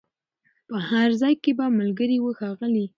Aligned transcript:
پر 0.67 0.79
هر 0.91 1.09
ځای 1.21 1.33
چي 1.43 1.51
به 1.57 1.65
ملګري 1.79 2.17
وه 2.21 2.31
ښاغلي 2.39 2.85